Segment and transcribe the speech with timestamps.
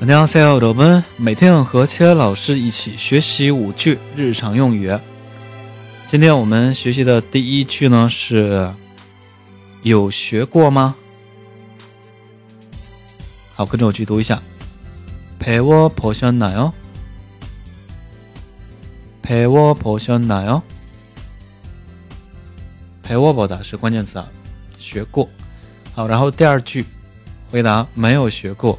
[0.00, 4.96] 안녕하세요，我们每天和切尔老师一起学习五句日常用语。
[6.06, 8.70] 今天我们学习的第一句呢是
[9.82, 10.94] 有学过吗？
[13.54, 14.38] 好，跟着我去读一下。
[15.38, 16.72] 배워보셨나 요？
[19.22, 20.62] 배워보셨나 요？
[23.02, 24.26] 陪我보다是关键词啊，
[24.78, 25.28] 学过。
[25.94, 26.84] 好，然后第二句
[27.50, 28.78] 回答没有学过。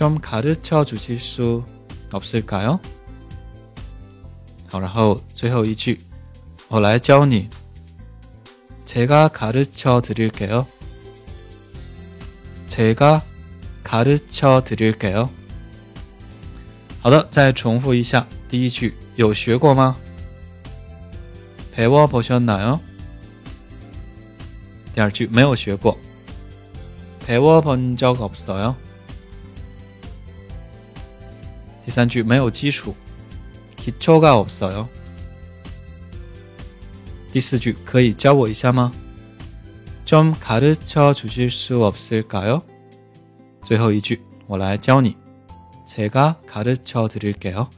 [0.00, 1.64] 좀 가르쳐 주실 수
[2.10, 2.80] 없을까요?
[4.68, 5.98] 好，然后最后一句，
[6.68, 7.48] 我来教你。
[8.84, 10.66] 제가 가르쳐 드릴게요.
[12.68, 13.22] 제가
[13.82, 15.28] 가르쳐 드릴게요.
[17.00, 19.96] 好的，再重复一下第一句，有学过吗？
[21.74, 22.80] 배워 보셨나요?
[24.94, 25.96] 第二句没有学过。
[27.26, 28.74] 배워 본적 없어요.
[31.84, 32.94] 第三句没有基础，
[33.76, 34.86] 기초가없어 요。
[37.32, 38.92] 第四句可以教我一下吗？
[40.06, 42.62] 좀가르쳐주실수없을까 요？
[43.62, 45.16] 最后一句我来教你，
[45.88, 47.68] 제가가르쳐드릴게 요。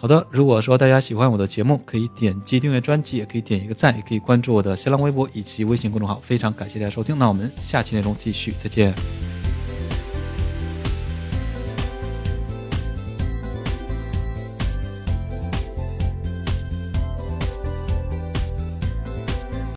[0.00, 6.14] 好的，如果说大家喜欢我的节目，可以点击订阅专辑，也可以点一个赞，也可以关注我的新浪微博以及微信公众号。
[6.16, 9.21] 非常感谢大家收听，那我们下期内容继续，再见。